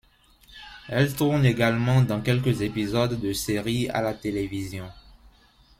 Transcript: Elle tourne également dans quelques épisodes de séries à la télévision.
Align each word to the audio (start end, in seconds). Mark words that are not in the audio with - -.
Elle 0.89 1.13
tourne 1.15 1.45
également 1.45 2.01
dans 2.01 2.21
quelques 2.21 2.61
épisodes 2.61 3.19
de 3.21 3.33
séries 3.33 3.87
à 3.89 4.01
la 4.01 4.15
télévision. 4.15 4.89